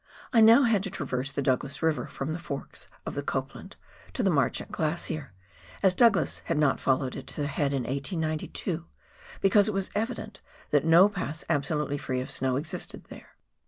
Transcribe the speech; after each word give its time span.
I 0.33 0.41
now 0.41 0.63
had 0.63 0.81
to 0.81 0.89
traverse 0.89 1.31
the 1.31 1.43
Douglas 1.43 1.83
River 1.83 2.07
from 2.07 2.33
the 2.33 2.39
forks 2.39 2.87
of 3.05 3.13
the 3.13 3.21
Copland 3.21 3.75
to 4.13 4.23
the 4.23 4.31
Marchant 4.31 4.71
Glacier, 4.71 5.31
as 5.83 5.93
Douglas 5.93 6.41
had 6.45 6.57
not 6.57 6.79
followed 6.79 7.15
it 7.15 7.27
to 7.27 7.41
the 7.41 7.45
head 7.45 7.71
in 7.71 7.83
1892, 7.83 8.87
because 9.41 9.67
it 9.67 9.75
was 9.75 9.91
evident 9.93 10.41
that 10.71 10.85
no 10.85 11.07
pass 11.07 11.45
absolutely 11.51 11.99
free 11.99 12.19
of 12.19 12.31
snow 12.31 12.55
existed 12.55 13.05
here. 13.11 13.35